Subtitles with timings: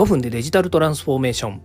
[0.00, 1.62] 5分でデジタルトランスフォーメーション。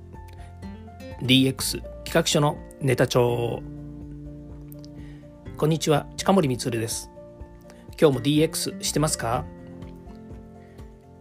[1.22, 3.64] DX 企画書のネタ帳。
[5.56, 7.10] こんにちは近森光です。
[7.98, 9.46] 今日も DX してますか？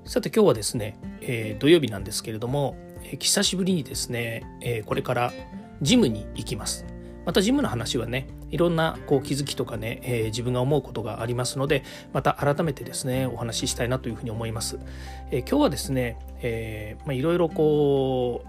[0.05, 5.33] さて今日はですね、えー、土曜日なんですけれども、えー、久しぶりにですね、えー、これから
[5.83, 6.85] ジムに行きます。
[7.25, 11.82] またジムの話はねいろんなこう気づきとかね、えー、自分が思うことがありますので
[12.12, 14.79] また改めてですねお話ししたいなというふうに思います。
[15.32, 18.45] えー、今日はですね、えーまあ、いろいろこ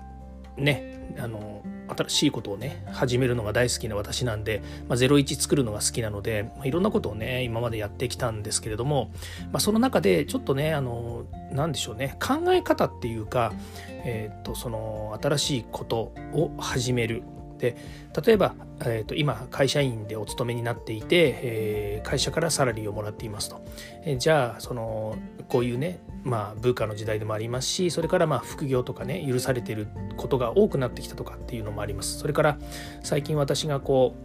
[0.58, 9.12] うねあの新しいことをね始めるのが大好きな私なんで、まあ、01作るのが好きなので、まあ、いろんなことをね今までやってきたんですけれども、
[9.52, 13.54] まあ、その中でちょっとねあの何でしょうね考え方っていうか、
[13.88, 17.24] えー、とその新しいことを始める
[17.58, 17.78] で
[18.26, 23.66] 例えば、えーと、今会社員でお勤めになっていて、えー、会社からサラリーをもらっていますと、
[24.04, 25.16] えー、じゃあその
[25.50, 32.18] こういうねまあ、文化の時代でもありますしそれからまあ副業とかね許されてることが多くなってきたとかっていうのもあります。
[32.18, 32.58] それから
[33.04, 34.16] 最近私がこ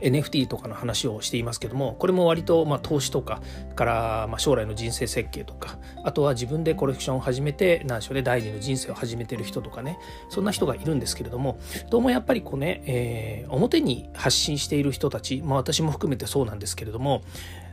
[0.00, 3.40] NFT とかの話をしていますけどもこれも割とま投資とか
[3.74, 11.58] からま将来の人生設計とかあとは自分でコレクションを始めて何しろね第二の人生を始めてる人とかねそんな人がいるんですけれども
[11.90, 17.22] どうもやっぱりこうね、えー、表に発信している人たち、まあ、私も含めてそうなんですけれども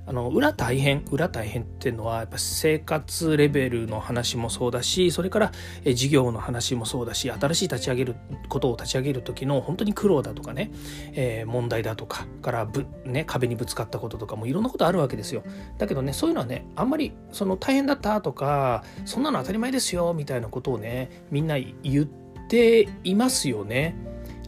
[0.07, 5.51] あの裏大変裏大変っていうのはやっぱ生活レベルの話もそうだしそれから
[5.93, 8.15] 事業の話もそうだし新しい立ち上げる
[8.47, 10.71] ことを立ち上げる時の本当に苦労だとかね、
[11.13, 15.43] えー、問題だとかからぶ、ね、壁にぶつかったこととかもいろんなことあるわけですよ。
[15.77, 22.05] だけどねそういうのはねあんまりその大変だったとかそんなの当たり前ですよみたいなことをねみんな言っ
[22.47, 23.95] ていますよね。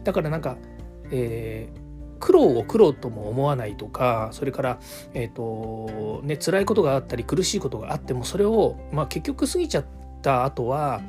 [0.04, 0.56] だからなんか、
[1.10, 1.87] えー
[2.18, 4.78] 苦労を苦労とも思わないとかそれから、
[5.14, 9.84] えーとね辛いことがあったり苦しいことがあってもそれを、まあ、結局過ぎちゃっ
[10.22, 11.00] た後は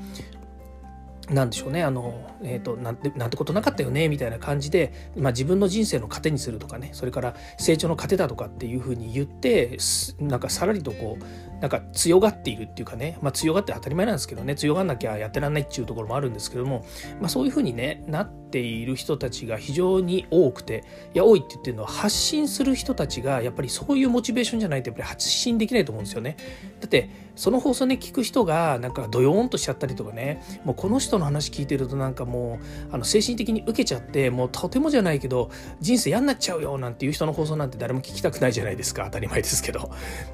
[1.29, 9.77] なんでしょうねあの、えーと、なんてなんてことなかったよねみたいな感じで、まあ、自分の人生の糧にするとかねそれから成長の糧だとかっていうふうに言って
[10.19, 16.85] なんかさらりとこうなんか強がっているっていうかね、まあ、強がって当たり前なんですけどね強がんなきゃやってらんないっていうところもあるんですけども、
[17.19, 20.83] まあ、そういうふうにねなっている人たちが非常に多くて
[21.13, 26.37] いや多いって言ってるのは発信する人たちがやっぱりそういうモチベーションじゃないとやっぱり発信できないと思うんですよね。
[26.79, 32.59] だってその放送ね聞く人がなんかドヨーンとしちゃったりとかねもうこの人の話聞いてるとなんかも
[32.91, 35.49] うあの精神的に受けちゃってもうとてもじゃないけど
[35.79, 39.89] 人生嫌になっちゃうよなんていう人の放送なんて誰も聞きたくないじゃないですか当たり前ですけど。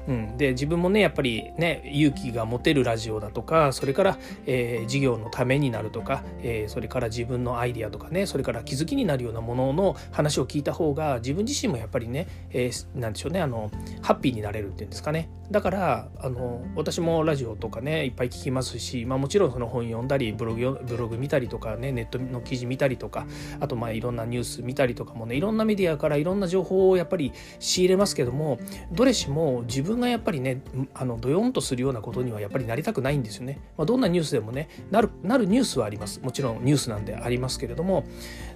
[0.08, 13.70] うん、で自分もねぱりね勇気が持てるラジオだとかそれから、えー、事業のためになるとか、えー、それから自分のアイディアとかねそれから気づきになるようなものの話を聞いた方が自分自身もやっぱりね、えー、なんでしょうねあの
[14.02, 15.28] ハッピーになれるっていうんですかね。
[15.50, 23.26] だからあの私もラジオとかねいっぱい聞きますし、まあ、もちろんその本読んだりブログブログ見たりとかねネットの記事見たりとか
[23.60, 28.58] あとまあいろんなニュース見たりとかもねいろんなメディアからいろんな情報をやっぱり仕入れますけども
[28.92, 30.62] どれしも自分がやっぱりね
[30.94, 38.04] あのドヨンとするようなことにはやっぱりなりたくないんですよね、まあ、どんなニュースでもねなるなるニュースはありますもちろんニュースなんでありますけれども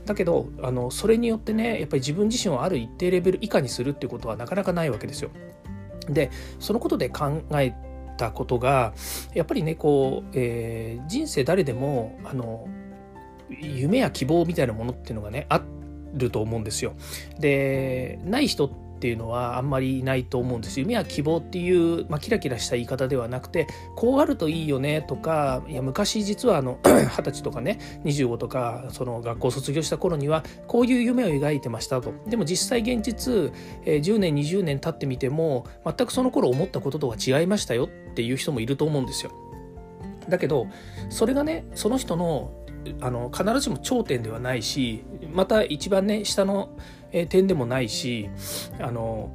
[0.07, 5.31] だけどあのそれによってねやっぱり自分自身をある一定レベル以下にするっていうことはなかなかないわけですよ。
[6.09, 7.75] でそのことで考え
[8.17, 8.93] たことが
[9.35, 12.69] やっぱりねこう、えー、人生誰でもあの
[13.49, 15.63] 夢や希望みたいなものっていうのがねあ
[16.15, 16.95] ると思うんですよ。
[17.39, 23.67] でない人っていうのはあんまりないと思うんです夢や希望っていう、まあ、キラキラした言い方ではなくて
[23.97, 33.55] こうあるといいよねとかいや昔実は 二十歳とかね25とかその学校卒業した頃にはこういう夢を描いてましたとでも実際現実、
[33.87, 39.33] え、10年20年経ってみても全くその頃思ったこととは違いましたよっていう人もいると思うんですよ。
[40.29, 40.67] だけど
[41.09, 42.53] それがねその人の
[43.01, 46.71] あの必ずしも頂点ではないしまた一番ね下の
[47.11, 48.31] 点でもないし
[48.81, 49.31] あの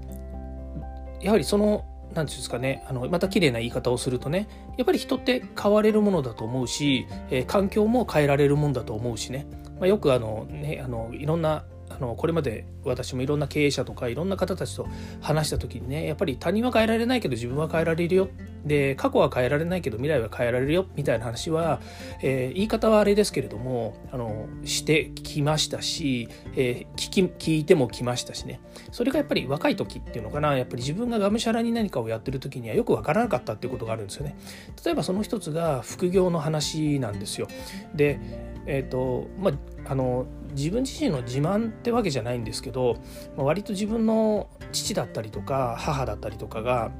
[1.22, 9.48] やはりその何て言うんですかねあのまた綺麗な言い方をするとねやっぱり人って変われるものだと思うし、え、環境も変えられるもんだと思うしね、
[9.80, 14.88] まあ、よくあのねあのいろんなあのこれまで私もいろんな経営者とかいろんな方たちと
[15.22, 18.30] 話した時にねやっぱり他人は変えられないけど自分は変えられるよ。
[18.66, 21.80] で過去は変えられないけど未来は変えられるよみたいな話は、
[22.24, 28.60] えー、言い方はあれですけれどもあのしてきましたし、えー、聞き聞いてもきましたしね。
[28.92, 30.58] それがやっぱり若い時っていうのかな。
[30.58, 34.36] やっぱり自分ががむしゃらに何かをやってる時にはよくわからなかったっていうことがあるんですよね。
[34.84, 37.48] 例えばその一つが副業の話なんですよ。
[37.94, 38.20] で
[38.66, 40.26] えっ、ー、とまああの
[40.56, 42.98] 自分自身の自慢ってわけじゃないんですけど、
[43.36, 46.92] まあ、割と自分の父だったりとか母だったりとかが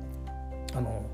[0.76, 1.06] あの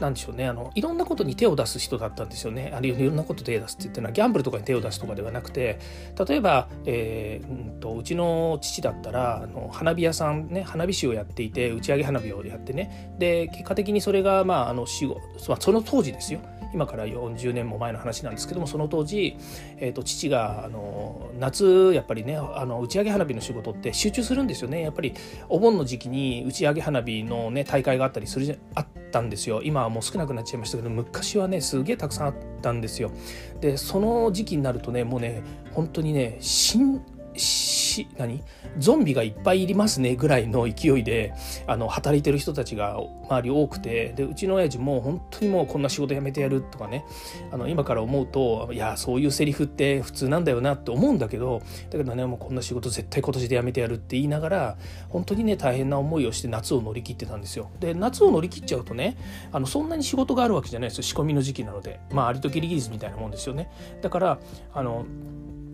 [0.00, 2.72] なんでしょうねあのいろんなことに手を出す人だったんですよね。
[2.74, 5.78] あるいはいろんなこと手を出すって言ってのはギャンブルとかに手を出すとかではなくて
[6.26, 13.14] 例えば、えー、うんとうちの父だったらあの花火屋さんね花火師をやっていて打ち上げ花火をやってね。
[13.18, 16.40] で結果的にそれがまああの死後、まあ、その当時ですよ。
[16.72, 19.36] 今から40年も前の話なんですけどもその当時、
[19.78, 24.82] えーと、父があの夏やっぱりねあの打ち上げ花火の仕事って集中するんですよね。
[24.82, 25.14] やっぱり
[25.48, 29.62] お盆の時期に打ち上げ花火の、ね、大会があったりするあったんですよ。
[29.62, 33.10] 今はもう少なくなっちゃいましたけど昔はねすげえたくさんあったんですよ。
[33.60, 37.02] でその時期になるとねもうね本当にね死ん
[38.00, 38.42] し何？
[38.78, 41.34] ゾンビがいっぱいいりますねぐらいの勢いで
[41.66, 42.98] あの働いてる人たちが
[43.28, 47.04] 周り多くてでうちの親父も本当にもうこんな仕事辞めてやるとかね
[47.52, 57.70] あの今から思うといやそういうセリフって普通なんだよなって思うんだけどだけどねもうこんな仕事絶対今年で辞めてやるって言いながら本当にね大変な思いをして夏を乗り切ってたんですよ。
[57.80, 59.16] で夏を乗り切っちゃうとね
[59.52, 63.70] あのそんなに仕事があるわけじゃないですよ仕込みの時期なのでまあアリとキリギリスみたいなもんですよね。
[64.02, 64.38] だから
[64.72, 65.04] あの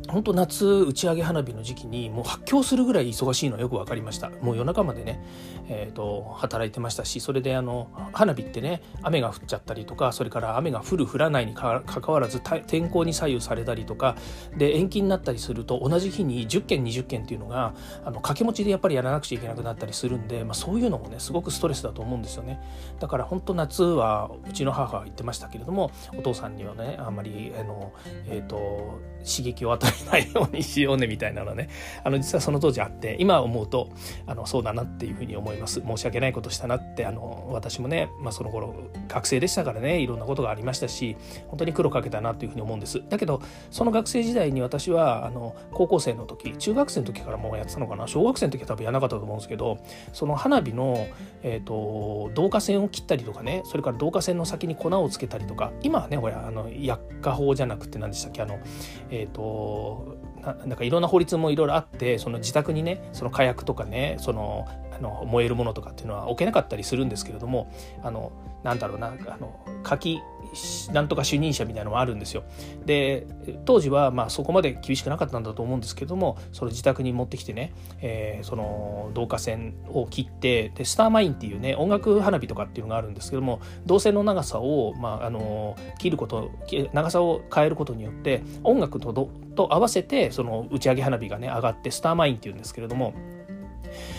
[0.08, 4.30] 本当夏打ち上げ花火の時期にもう発狂するぐらい忙しいのよく分かりました。
[4.40, 5.22] もう夜中までね、
[5.68, 14.16] えーと、働いてましたしそれであの花火ってね雨が降っちゃったりとかそれから雨が降る降らないにかかわらず天候に左右されたりとか
[14.56, 17.74] で延期になったりすると同じ日に10件20件っていうのが
[18.04, 22.60] あの掛け持ちでやっぱりやらなくちゃいけなくなったりするんで、まあ、そういうのもねすごくストレスだと思うんですよね。
[23.00, 27.92] だから本当夏はうちの母は言ってましたけれどもお父さんにはねあんまりあの、
[28.28, 31.68] えーと刺激を与えないようにしようねみたいなのね
[32.04, 33.88] あの実はその当時あって今思うと
[34.26, 35.82] あのそうだなっていうふうに思います。
[35.86, 38.74] 申し訳ないことしたなってあの私もね、まあ、その頃
[39.08, 41.16] 学生でしたからねいろんなことがありましたし
[41.48, 43.02] 本当に苦労かけたなというふうに思うんです。
[43.08, 49.78] だけどその学生時代に私はあの高校生の時中学生の時からもうやってたのかな小学生の時は多分やらなかったと思うんですけど
[50.12, 51.08] その花火の、
[51.42, 58.58] えーと、導火線を切ったりとかねそれから導火線の先に粉をつけたりとか今はねほらあの薬火法じゃなくて何でしたっけあの
[59.10, 67.72] えっ、ー、となんかいろんな法律もいろいろあってその自宅にねその火薬とかねそのあの燃えるものとかっていうのは置けなかったりするんですけれども
[68.02, 68.32] あの
[68.62, 70.22] なんだろうなあの火器
[70.92, 72.44] なんとか主任者みたいなのもあるんですよ。
[72.84, 73.26] で
[73.64, 86.50] 当時はまそこまで厳しくなかったんだと思うんですけどもその自宅に持ってきてね、えー、その導火線を切ってでスターマインっていうね音楽花火とかっていうのがあるんですけども導線の長さを、まあ、あの切ること
[86.92, 93.14] 長さを変えることによって音楽とと合わせてその打ち上げ花火がね上がってスターマインっていうんですけれども。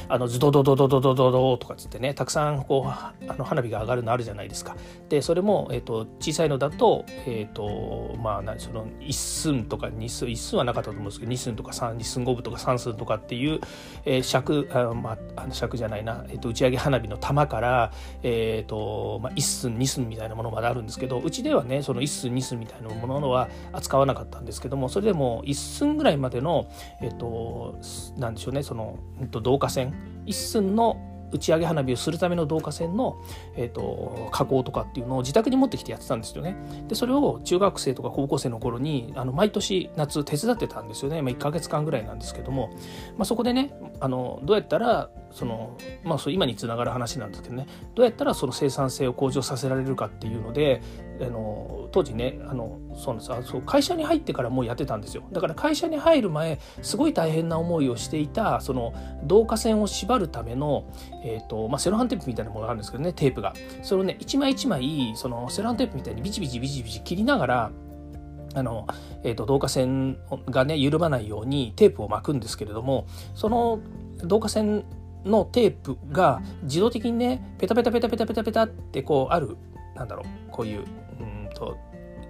[0.09, 4.75] あのズドドドドドドドドとかつってねたくさんこうあの花火が上がるのあるじゃないですか。
[5.09, 13.59] でそれも、えーと、小さいのだと,、えーとまあ、その1寸とか2寸1寸はなかったと思うんですけど2寸とか3 2寸5分とか3寸とかっていう、
[14.05, 17.91] えー、尺あ、まあ、あの尺じゃないな、えーと、打ち上げ花火の玉から、
[18.23, 26.69] えーとまあ、1寸2寸みたいなものまであるんですけどうちではねその1寸2寸みたいなものは扱わなかったんですけどもそれでも1寸ぐらいまでの、
[27.01, 27.79] えー、と
[28.17, 28.97] なんでしょうねその
[29.33, 29.93] 導火線
[30.27, 30.97] 一寸の
[31.31, 33.17] 打ち上げ花火をするための導火線の、
[33.55, 36.55] えーと、加工とかっていうのを自宅に持ってきてやってたんですよね。
[36.87, 42.69] でそれを中学生とか高校生の頃にあの毎年夏手伝ってたんですよね、まあ、1ヶ月間ぐらいなんですけども、
[43.17, 47.67] まあ、そこでねあのどうやったらその、まあ、そ今につながる話なんですけどね。
[47.93, 50.81] どうやったらその生産性を向上させられるかっていうので
[51.21, 53.51] あの当時ねあのそうなんです。
[53.51, 55.23] そう会社に入ってからもうやってたんですよ。
[55.31, 60.91] だから会社に入る前すごい大変な思いをしていたその導火線を縛るための、
[61.23, 63.53] えーとまあ、セロハンテープみたいなものがあるんですけどねテープが。
[63.83, 67.71] それをね一枚一枚そのセロハンテープみたいにビチビチビチビチ切りながら
[68.55, 68.87] あの、
[69.23, 70.17] えーと、導火線
[70.49, 73.79] がね緩まないようにテープを巻くんですけれどもその
[74.23, 74.83] 導火線
[75.27, 79.57] のテープが自動的にねペタペタペタペタペタペタってこうある
[79.95, 80.79] なんだろうこういう
[81.19, 81.77] うんと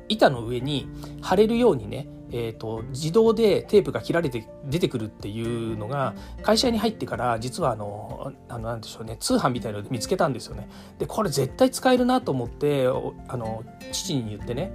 [0.10, 0.88] 板の上に
[1.22, 6.14] 貼れるようにね、えーと、自動でテープが切られて出てくるっていうのが
[6.44, 10.70] 会社に入ってから実はあのあのなんでしょうね通販みたいなので見つけたんですよね。
[10.98, 12.88] でこれ絶対使えるなと思って
[13.28, 14.72] あの父に言ってね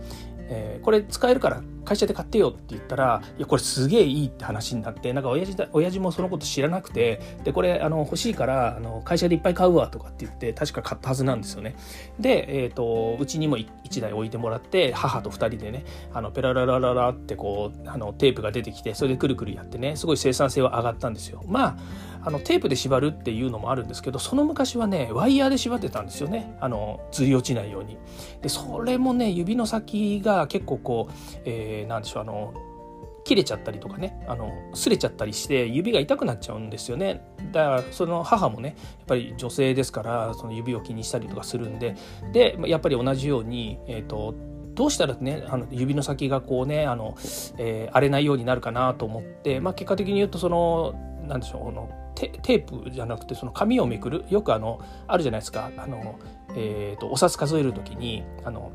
[0.49, 11.75] えー、これ使えるから会社で買ってよって言ったらいやこれすげえいいって話になってなんか親父だ親父もそのこと知らなくてでこれあの欲しいからあの会社でいっぱい買うわとかって言って確か買ったはずなんですよね。
[12.19, 21.43] で、えーと、うちにも1台置いてもらって母と2人でねあのペラララララってこうあのテープが出てきてそれでくるくるやってねすごい生産性は上がったんですよ。
[21.47, 21.77] まあ
[22.25, 26.57] あのテープで縛るっていうのもあるんですけどその昔はねワイヤーで縛ってたんですよね。
[26.61, 27.99] あのずり落ちないように。
[28.41, 31.13] でそれもね指の先が結構こう、
[31.45, 32.55] えー、なんでしょうあの
[33.25, 37.25] 切れちゃったりとかねあの擦れちゃったりして指が痛くなっちゃうんですよね。
[37.53, 41.97] だからその母もねやっぱり女性ですからその指を気にしたりとかするんで。
[42.33, 44.35] でやっぱり同じように、えーと、
[44.75, 47.17] どうしたらねあの指の先がこうねあの、
[47.59, 50.95] えー、荒れないようになるかなと思って、まあ、結果的に言うとその
[51.27, 55.71] なんでしょうあのテープじゃなくてその紙をめくるよくあのあるじゃないですか。
[55.77, 56.19] あの、
[56.55, 58.73] えーと、お札数える時にあの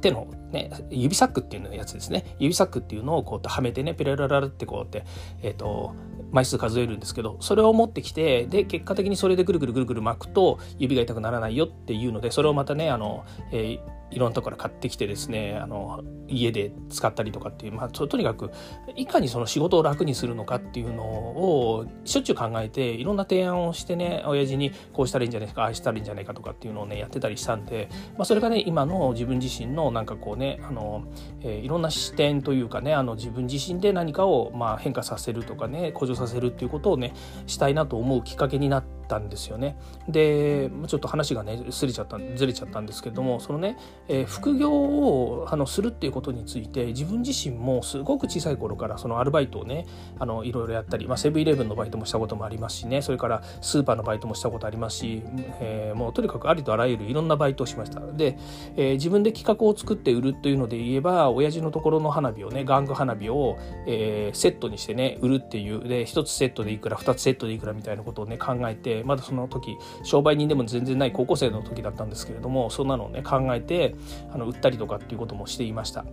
[0.00, 2.36] 手のね、指サックっていうやつですね。
[2.38, 5.04] 指サックっていうのをこうはめてねペラララってこうって、
[5.42, 5.94] えーと、
[6.30, 18.50] 枚数数えるんですけどそれを持ってきてで結果的にそれでぐるぐるぐるぐる巻くと指が痛くならないよっていうのでそれをまたねあの、えーいろんなところから買ってきてですねあの家で使ったりとかっていう、まあ、とにかく
[18.96, 31.04] いかにその仕事を楽にするのかっていうのをしょっちゅう考えていろんな提案をしてね親父にこうしたらいいんじゃないかああしたらいいんじゃないかとかっていうのをねやってたりしたんで、まあ、それがね今の自分自身のなんかこうねあの、
[31.40, 37.14] えー、いろんな視点というかねあの自分自身で何かをまあ変化させるとかね向上させるっていうことをね
[37.46, 39.76] したいなと思うきっかけになったんですよね。
[40.08, 43.76] でちょっと話がねすれちゃったずれちゃったんですけどもそのね、
[44.08, 49.86] えー、副業をあのするっていうことについて自分自身もすごく小さい頃からそのアルバイトをね
[50.18, 55.22] あのいろいろやったり、まあ、セブンイレブンのバイトもしたこともありますしねそれからスーパーのバイトもしたことありますし、
[55.60, 58.00] えー、もうとにかくありとあらゆるいろんなバイトをしました。
[58.00, 58.38] で、
[58.76, 73.91] えー、自分で企画を作って売るというので言えば親父のところの花火をね玩具花火を、えー、セットにしてね売るっていうで1つセットでいくら2つセットでいくらみたいなことをね考えてまだその時商売人でも全然ない高校生の時だったんですけれどもそんなのをね考えて
[74.32, 76.04] あの売ったりとかっていうこともしていました。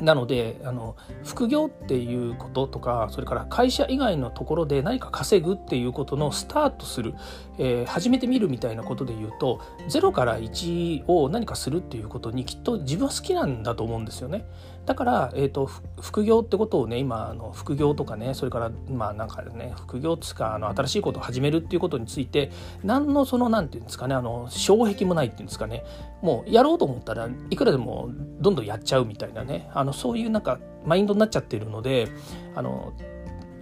[0.00, 7.14] なのであの副業っていうこととかそれから会社以外のところで何か稼ぐっていうことのスタートする、
[7.58, 14.44] えー、始めてみるみたいなことで言うと0から1を何かするっていうことにきっと自分は好きなんだと思うんですよね。
[14.86, 15.70] だから、えーと、
[16.00, 22.50] 副業ってことをね今あの副業とかねそれからまあなんかね副業つかあの新しいことを始めるっていうことについて
[22.82, 25.84] 何のその何て言うんですかねあの障壁もないっていうんですかね。
[26.20, 28.10] もうやろうと思ったらいくらでも
[28.40, 29.70] どんどんやっちゃうみたいなね。
[29.72, 32.08] あのそういうなんかマインドになっちゃってるので
[32.54, 32.92] あの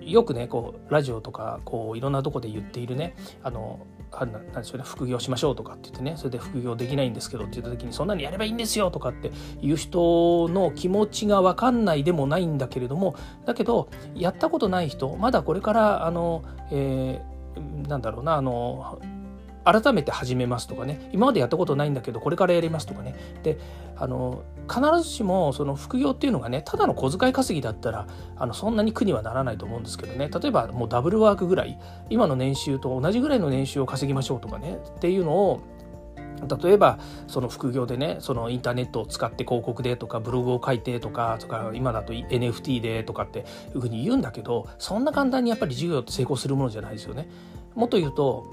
[0.01, 9.31] よくねこうラジオとかこういろんなとこで言っているねあのなんでしょうね副業しましょうとかって言ってねそれで副業できないんですけどって言った時にそんなにやればいいんですよとかって
[9.63, 13.15] いう人の気持ちが分かんないでもないんだけれども
[13.47, 19.01] だけどやったことない人まだこれからあの、えー、なんだろうなあの
[19.65, 21.11] 改めて始めますとかね。
[21.13, 23.15] 今までやったことないんだけどこれからやりますとかね。
[23.43, 23.59] で
[23.97, 30.29] あの必ずしもその副業っていうのがねただの小遣い稼ぎだったらあのそんなに苦にはならないと思うんですけどね。
[30.29, 34.79] 例えばもうダブルワークぐらい今の年収と同じぐらいの年収を稼ぎましょうとかね。
[34.97, 35.61] っていうのを
[36.63, 43.43] 例えばその副業でねそのインターネットを使って広告でとかブログを書いてとかとか今だと NFT でとかってい
[43.75, 47.29] うふうに言うんだけどそんな簡単にやっぱり事業って成功するものじゃないですよね。
[47.75, 48.51] もっと言うと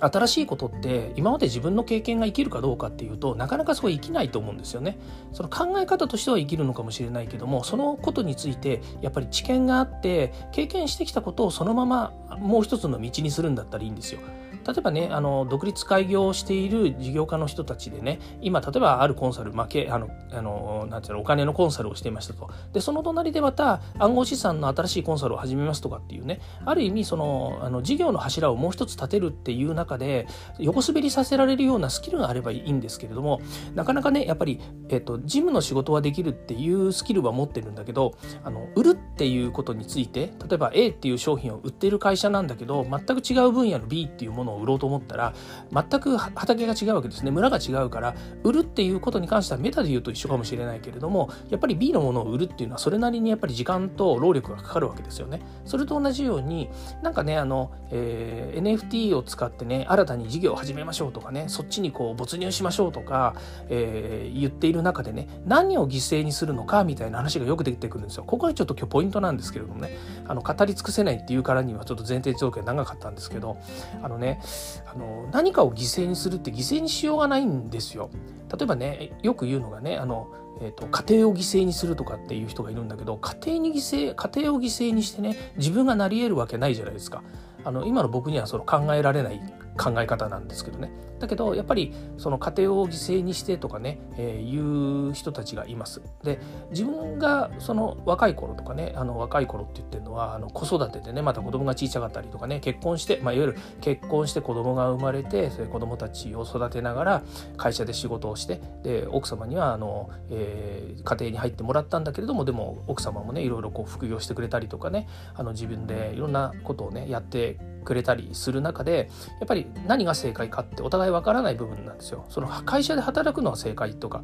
[0.00, 4.98] 新しいことって今まで自分の経験が生きるかどうかっていうとなかなかそう生きないと思うんですよね。
[5.32, 14.20] その考え方としては生きるのかもしれないけどもそのことについてやっぱり知見があって経験してきたことをそのままもう一つの道にするんだったらいいんですよ。
[14.66, 30.26] 例えばねあの独立開業している事業家の人たちでね今例えばあるコンサル負けあのあのなんていうのお金のコンサルをしていましたとでその隣でまた暗号資産の新しいコンサルを始めますとかっていうねある意味そのあの事業の柱をもう一つ立てるっていう中で
[30.58, 33.40] 横滑りさせられるようなスキルがあればいいんですけれども
[33.74, 45.34] なかなかねやっぱり、えっと、事務の仕事はできるっていうスキルは持ってるんだけどあの売るっていうことについて例えば A っていう商品を売っている会社なんだけど全く違う分野の B っていうものを売ろうと思ったら
[45.72, 47.30] 全く畑が違うわけですね。
[47.30, 55.40] 村が違うから売るっていうことに関してはメタで言うと一緒かもしれないけれどもやっぱり B のものを売るっていうのはそれなりにやっぱり時間と労力がかかるわけですよね。
[55.64, 56.68] それと同じように
[57.02, 63.34] なんかねあの、えー、NFT を使ってね新たに事業を始めましょうとかねそっちにこう没入しましょうとか、
[63.68, 68.24] えー、言っている中でね何を犠牲にするのかみたいな話がよく出てくるんですよ。
[68.24, 69.96] ここがちょっと今日ポイントなんですけれどもね
[70.26, 73.58] あの語り尽くせないっていうからにはちょっと前提条件長かったんですけど
[74.02, 74.40] あのね
[74.86, 78.10] あの何かを犠牲にするって犠牲にしようがないんですよ。
[78.56, 80.28] 例えばねよく言うのがねあの、
[80.60, 87.22] えーと、家庭を犠牲にするとかっていう人がいるんだけど家庭に犠牲家庭を犠牲にしてね自分がなり得るわけないじゃないですか。
[87.64, 89.40] あの今の僕にはその考えられない
[89.76, 90.90] 考え方なんですけどね。
[91.18, 96.02] だけどやっぱりその家庭を犠牲にしてとかね、えー、いう人たちがいます。
[96.22, 96.38] で
[96.70, 107.22] 自分がその若い頃とかねあの若い頃って言ってるのはあの子育てでねまた子供が小さかったりとかね結婚して、まあ、いわゆる結婚して子供が生まれてそれ子供たちを育てながら
[107.56, 119.08] 会社で仕事をしてで奥様にはあの、えー、家庭に入ってもらったんだけれどもでも奥様もねいろいろこう副業してくれたりとかねあの自分でいろんなことをねやってくれたりする中で
[119.40, 122.26] やっぱり何が正解かってお互いわからない部分なんですよ。
[122.28, 124.22] その会社で働くのは正解とか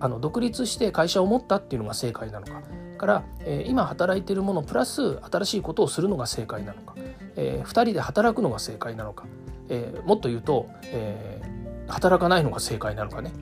[0.00, 2.62] あの独立して会社を持ったっていうのが正解なのか。
[2.96, 6.94] から、えー、今働いてるものプラス新しいことをするのが正解なのか、
[7.36, 9.26] えー、2人で働くのが正解なのか、
[9.68, 13.32] えー、もっと言うと、えー、働かないのが正解なのかね。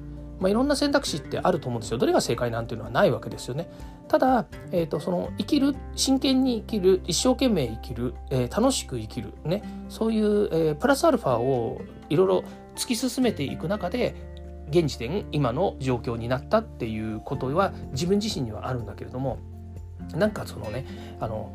[0.41, 1.99] まあ、いろんな選択肢ってあると思うんですよ。
[1.99, 3.69] どれが正解なんていうのはないわけですよね。
[4.09, 12.45] ただ、えーと、その生きる真剣に生きる一生懸命生きる、えー、楽しく生きるねそういう、えー、プラスアルファをいろいろ
[12.77, 14.15] 突き進めていく中で
[14.71, 19.39] 現時点今の状況になったっていうことは自分自身にはあるんだけれども
[20.15, 20.87] なんかそのね
[21.21, 21.53] あの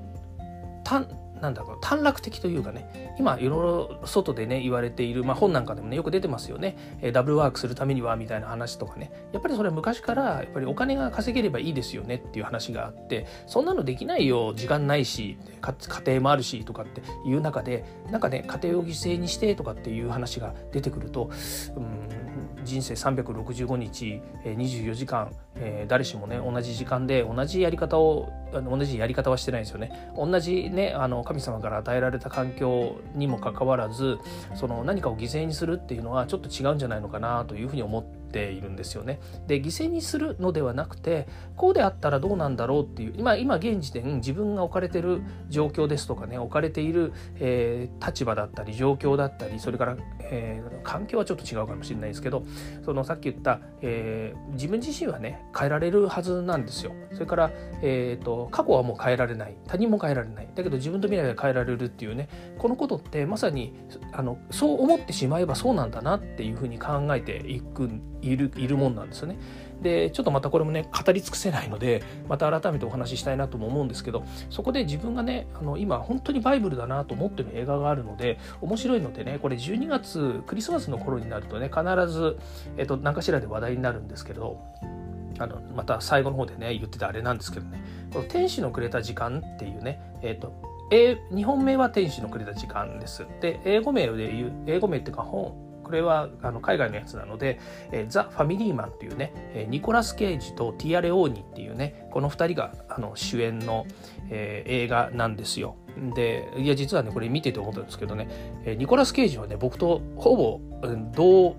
[1.42, 9.12] なんだろう短絡的というかね今いろいろ外でね言われている、まあ、本なんかでもねよく出てますよね、えー、ダブルワークするためにはみたいな話とかね。
[9.32, 21.30] やっぱりそれは昔からやっぱりお金が稼げればいいですよねっていう話があってそんなのできないよ時間ないしかつ家庭もあるしとかっていう中でなんかね家庭を犠牲にしてとかっていう話が出てくると
[21.76, 22.10] うん
[22.64, 34.18] 人生365日24時間え誰しもね同じ時間で同じやり方を同じやり方はしてないんですよね同じねあの神様から与えられた環境にもかかわらず
[34.56, 39.20] その何かを犠牲にするっていうのはちょっと違うんじゃないのかなというふうに思ってているんですよね。
[39.48, 52.44] で犠牲にするのではなくてこうであったらどうなんだろうっていう今今現時点自分が置かれてる状況ですとかね置かれている、えー、立場だったり状況だったりそれから、えー、環境はちょっと違うかもしれないですけど
[52.86, 56.94] そのさっき言った、えー、自分自身はね変えられるはずなんですよ。
[57.14, 57.52] それから、
[57.82, 63.74] えーと、過去はもう変えられない他人も変えられないだけど自分と未来が変えられるっていうねこのことってまさに
[64.12, 67.90] あのそう思ってしまえばそうなんだなっていうふうに考えていく
[68.22, 69.38] いるいるもんなんですよね。
[69.82, 82.38] でちょっとまたこれもね語り尽くせないのでまた改めてお話ししたいなとも思うんですけどそこで自分がねあの今本当にバイブルだなと思ってる映画があるので面白いのでねこれ12月クリスマスの頃になるとね必ず、
[82.78, 84.60] えっと、何かしらで話題になるんですけど
[85.40, 87.82] あのまた最後の方でね言ってたあれなんですけどね
[88.14, 93.28] この「天使のくれた時間」っていうねえっと日本名は天使のくれた時間です。
[93.42, 97.60] で、英語名で言う、英語名っていうか本、これはあの海外のやつなので、
[97.92, 103.88] えー、ザ・ファミリーマンっていうね、えニコラス・ケイジとティア・レオーニっていうねこの2人があの主演の、
[104.30, 105.78] えー、映画なんですよ。
[106.14, 108.28] でいや実はねこれ見てて思ったんですけどね、
[108.66, 110.62] えニコラス・ケイジはね僕とほぼ
[111.16, 111.56] 同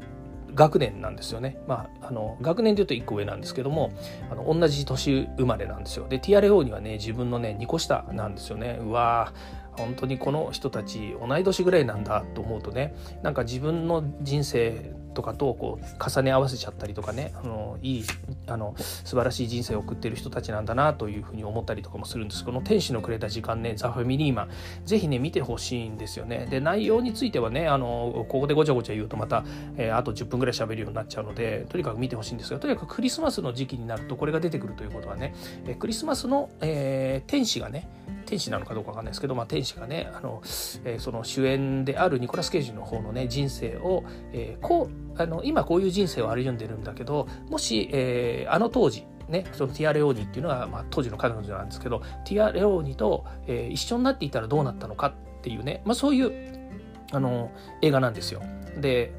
[0.55, 1.59] 学年なんですよね。
[1.67, 3.93] まあ、あの学年でいうと1個上なんですけども
[4.31, 6.09] あの同じ年生まれなんですよ。
[6.09, 8.79] で TRO にはね自分のね2個下なんですよね。
[8.81, 9.33] うわ
[9.73, 18.05] 本当にこの人たち同い年ぐらいなんだと思うとねなんか自分の人生とかとこう重ね合わせちゃったりとかねあのいい
[18.47, 22.45] あの素晴らしい人生を送ってる人たちなんだなというふうに思ったりとかもするんです。
[22.45, 24.51] この「天使のくれた時間ね」ザ・ファミリーマン
[24.85, 26.47] ぜひね見てほしいんですよね。
[26.51, 29.45] で内容についてはねあのここでごちゃごちゃ言うとまた、
[29.77, 35.35] えー、あと10分ぐらい喋るようになっちゃうのでとにかく見てほしいんですがとにかくクリスマスの時期になるとこれが出てくるということはね、
[35.67, 37.89] えクリスマスの、えー、天使がね
[38.27, 40.41] 天使なのかどうかわかんないですけど、まあ、天使がねあの、
[40.85, 56.71] えー、その主演であるニコラス・ケイジの方のね人生を、えー、こうあの今こういう人生を歩んでるんだけどもし、えー、あの当時ね、そのティア・レオーニっていうのは、まあ、当時の彼女なんですけどティア・レオーニと、えー、一緒になっていたらどうなったのかっていうね、まあ、そういう
[57.13, 58.43] あの映画なんですよ。
[58.77, 59.15] で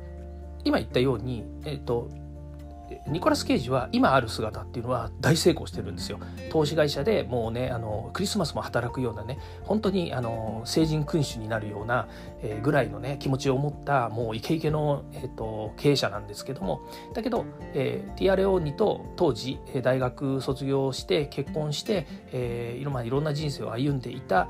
[0.66, 2.10] 今言ったように、えーと
[3.08, 6.20] ニコラス・ケイジは今ある姿っていうのは大成功してるんですよ。
[6.52, 12.08] 投資会社でもうねあのクリスマスも働くようなね本当にあの成人君主になるような、
[12.42, 16.82] えー、ぐらいのね気持ちを持ったもうイケイケの、えーと、経営者なんですけども
[17.14, 24.50] だけど、えー、ティアレオーニと当時大学卒業して結婚して、えー、いろ,、まあ、いろんな人生を歩んでいた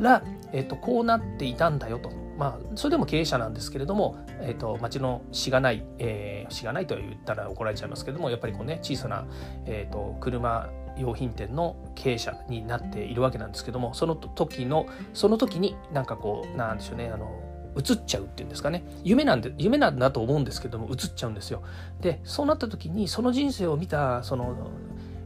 [0.00, 2.10] ら、えーとこうなっていたんだよと。
[2.40, 9.26] まあ、それでも経営者なんですけれども、えーと、町のしがない、えー、しがないと言ったら怒られちゃいますけどもやっぱりこうね小さな、
[9.66, 17.30] えーと、車用品店の経営者になっているわけなんですけどもその時のその時になんかこうなんでしょうねあの
[17.76, 21.62] 映っちゃうっていうんですかね夢なんで夢なんだと思うんですけども映っちゃうんですよ
[22.00, 24.56] でそうなった時にその人生を見たその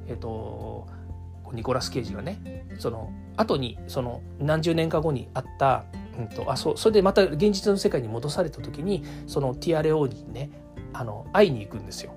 [0.08, 0.83] えっ、ー、と
[1.54, 5.84] ニコラス・ケイジがねその後にその何十年か後にあった
[6.18, 10.50] うんと、あそうそれでまた現実の世界に戻された時にそのティアレオーにね
[10.92, 12.14] あの会いに行くんですよ。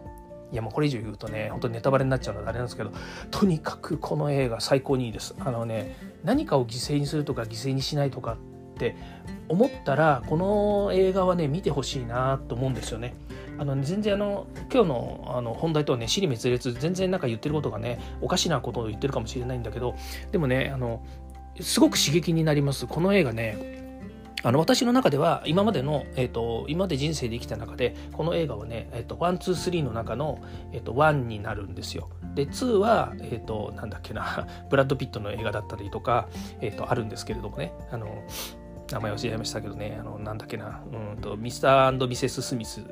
[0.51, 2.93] いやもうこれ以上言うとね本当にネタバレになっちゃうのであれなんですけど
[3.31, 5.35] とにかくこの映画最高にいいです。
[5.39, 8.37] あのね何かを犠牲にするとか犠牲にしないとか
[8.75, 8.95] って
[9.49, 13.15] 思ったらこの映画はね見てほしいなと思うんですよね。
[13.59, 19.95] あの全然あの今日のあの本題とはね支離滅裂全然なんか言ってることがねおかしなことを言ってるかもしれないんだけど
[20.31, 21.03] でもねあの
[21.59, 23.77] すごく刺激になりますこの映画ね。
[24.43, 30.39] あの私の中では今までの、えーと、今まで人生で生きた中でこの映画はね、えーと、 one two three の中の、
[30.71, 32.09] えーと、 one になるんですよ。
[32.35, 36.29] で2は、えー、となんだっけな ブラッド・ピットの映画だったりとか、
[36.61, 37.73] えー、とあるんですけれどもね。
[37.91, 38.23] あの
[38.91, 42.85] 名前忘れちゃいましたけどねあのなんだっけなうんとミスターミセス・スミス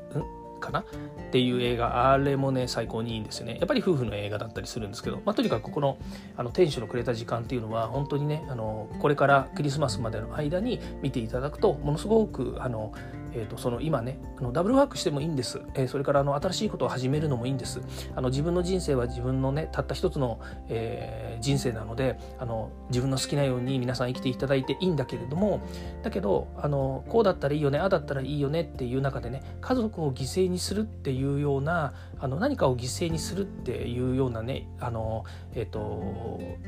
[0.66, 0.80] かな？
[0.82, 0.84] っ
[1.32, 3.58] ていう映画あれもね最高にいいんですよね。
[3.60, 5.98] やっぱり夫婦の映画だったりするんですけど、まあ、とにかくこの
[6.38, 12.94] あの店主のくれた時間っていうのは本当にねあのこれからクリスマスまでの間に見ていただくとものすごくあの
[13.36, 17.82] えーと、その今ねあのダブルワークしてもいいんです、えー、それからあの新しいことを始めるのもいいんです。
[18.16, 25.62] あの自分の人生は自分のねたった一つの、えー、人生なのであの自分の好きなように皆さん生きていただいていいんだけれども
[26.02, 35.80] だけどあのこうだったらいいよねああだったらいいよねっていう中でね家族を犠牲にするっていうようなあの何かを犠牲にするっていうようなねあの、えーと、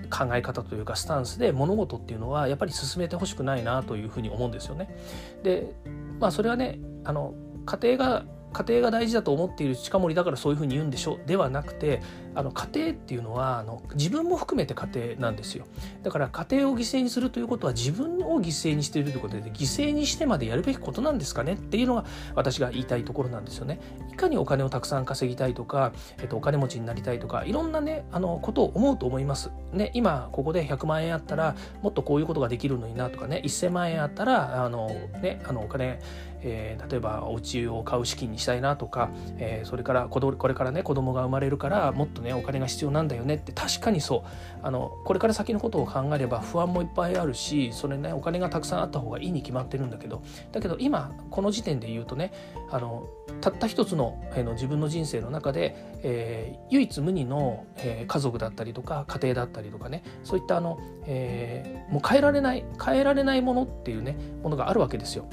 [0.10, 4.96] 考え方というかスタンスで物事っていうのはやっぱり進めてほしくないなというふうに思うんですよね。
[5.44, 5.74] で
[6.20, 7.34] まあそれはねあの
[7.66, 8.26] 家庭が
[8.58, 12.02] 家庭が大事だと思っている近森だからそういうふうに言うんでしょではなくて
[12.34, 15.66] あの家庭っていうのはあの自分も含めて家庭なんですよ。
[16.04, 23.80] だから家庭を犠牲にするということは自分を犠牲にしているということで犠牲にしてまでやるべきことなんですかねっていうのが私が言いたいところなんですよね。
[24.12, 29.52] いかにお金をたくさん稼ぎたいとか、えっと、お金持ちになりたいとかいろんなねあのことを思うと思います。
[29.74, 34.88] ね今ここで100万円あったらもっとこういうことができるのになとかね1000万円あったらあの
[35.22, 36.00] ねあのお金
[36.42, 44.22] えー、例えばお家を買う資金にしたいなとか、えー、それからこれからね子供が生まれるからもっとねお金が必要なんだよねって確かにそう
[44.62, 50.22] あのこれから先のことを考えれば不安もいっぱいあるしそれねお金がたくさんあった方がいいに決まってるんだけど
[50.52, 52.32] だけど今この時点で言うとね
[52.70, 53.08] あの
[53.42, 65.28] たった一つの,、えー、の自分の人生の中で、えー、唯一無二の、えー、家族だったりとか家庭だったりとかねそういったあの、えー、もう変えられない変えられないものっていうねものがあるわけですよ。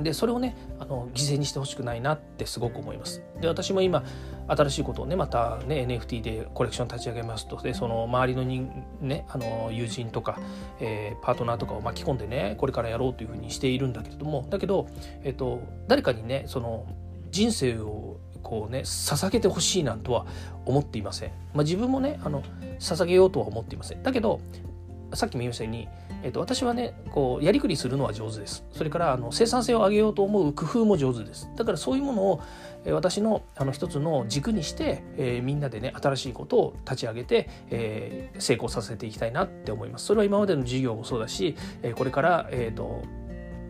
[0.00, 3.22] でそれをねあの犠牲にしてほしくないなってすごく思います。
[3.40, 4.02] で私も今
[4.48, 10.38] 新しいことをねまたね NFT でコレクション立ち上げますとでその周りの人、ね、あの友人とか、
[10.80, 14.88] えー、パートナーとかを巻き込んでねこれからやろうというふうにしているんだけれどもだけど、
[15.22, 16.86] えっと、誰かにねその
[17.30, 20.26] 人生をこうね捧げてほしいなんとは
[20.66, 21.30] 思っていません。
[21.54, 22.42] まあ、自分もねあの
[22.78, 24.02] 捧げようとは思っていません。
[24.02, 24.40] だけど
[25.12, 25.88] さっきも言いましたように
[26.24, 28.64] えっ、と私はねこうやりくりするのは上手です。
[28.72, 31.50] それからあの生産性を上げようと思う工夫も上手です。
[31.54, 32.40] だからそういうものを、
[32.86, 40.06] え、私のあの一つの軸にして、えー、みんなでね新しいことを立ち上げて、えー、成功させていきたいなって思います。
[40.06, 43.02] それは今までの事業もそうだし、えー、これから、えーと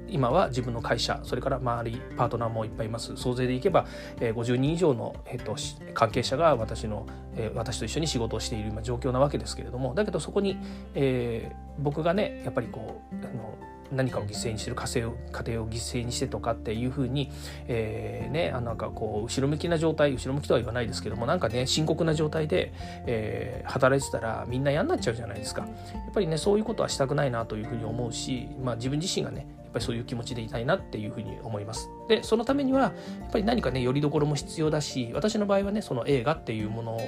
[0.09, 3.17] 今は自分の会社それから周りパートナーもいっぱいいます。
[3.17, 3.87] 総勢でいけば、
[4.21, 5.57] えー、50人以上の、えーと、
[5.95, 10.59] 関係者が私の、えー、私と一緒に仕事をしている今状況なわけですけれどもだけどそこに、
[10.95, 13.57] えー、僕がねやっぱりこうあの
[13.93, 17.31] 何かを犠牲にしてる家庭を家庭を犠牲にしてとかっていうふうに、
[17.69, 22.73] えー、ねあなんかこう後ろ向きな状態後ろ向きとは言わないですけどもなんかね深刻な状態で、
[23.07, 25.63] えー、働いてたらみんな嫌になっちゃうじゃないですか。
[25.63, 25.69] や
[26.11, 31.91] っぱりねそういうことはしたくないなというふうに思うし、まあ、自分自身がねぱりそういう気持ちでいたいなっていうふうに思います。
[32.09, 32.89] でそのためにはや
[33.29, 37.01] っぱり何かねよりどころも必要だし私の場合はねその映画っていうものを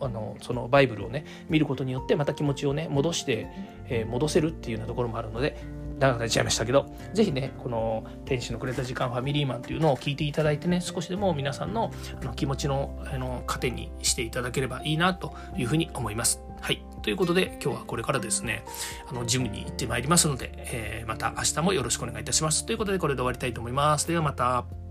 [0.00, 3.48] あのそのバイブルをね見ることによってまた気持ちをね戻して、
[3.88, 5.62] えー、戻せるっていうようなところもあるので
[5.98, 16.40] 長くなっちゃいましたけど是非ねこの「天使のくれた時間ファミリーマン」っていうのを聞いていただいてね少しでも皆さんのあの気持ちのあの糧にしていただければいいなというふうに思います。
[16.60, 16.91] はい。
[17.02, 18.64] ということで、今日はこれからですね、
[19.08, 22.64] あの、ジムに行ってまいりますので、えー、また明日もよろしくお願いいたします。
[22.64, 24.06] ということで、これで終わりたいと思います。
[24.06, 24.81] ではまた。